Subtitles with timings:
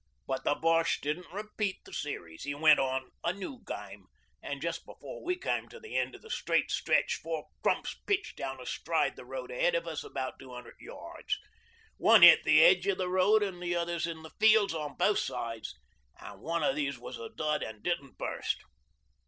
[0.25, 4.07] But the Boshe didn't repeat the series; he went on a new game
[4.41, 8.35] an' just afore we came to the end o' the straight stretch four crumps pitched
[8.35, 11.37] down astride the road ahead of us about two hundred yards.
[11.97, 15.19] One hit the edge o' the road an' the others in the fields on both
[15.19, 15.75] sides
[16.19, 18.57] an' one of these was a dud an' didn't burst.